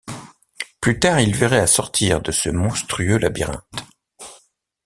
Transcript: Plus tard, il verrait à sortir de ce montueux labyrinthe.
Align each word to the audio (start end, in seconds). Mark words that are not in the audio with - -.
Plus 0.81 0.97
tard, 0.99 1.19
il 1.19 1.35
verrait 1.35 1.59
à 1.59 1.67
sortir 1.67 2.23
de 2.23 2.31
ce 2.31 2.49
montueux 2.49 3.19
labyrinthe. 3.19 3.61